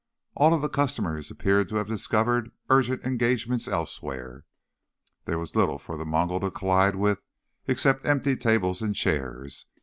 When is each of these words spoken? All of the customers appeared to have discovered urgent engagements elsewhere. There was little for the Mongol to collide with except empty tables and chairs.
All 0.33 0.55
of 0.55 0.63
the 0.63 0.67
customers 0.67 1.29
appeared 1.29 1.69
to 1.69 1.75
have 1.75 1.87
discovered 1.87 2.49
urgent 2.71 3.03
engagements 3.03 3.67
elsewhere. 3.67 4.45
There 5.25 5.37
was 5.37 5.55
little 5.55 5.77
for 5.77 5.95
the 5.95 6.07
Mongol 6.07 6.39
to 6.39 6.49
collide 6.49 6.95
with 6.95 7.23
except 7.67 8.07
empty 8.07 8.35
tables 8.35 8.81
and 8.81 8.95
chairs. 8.95 9.67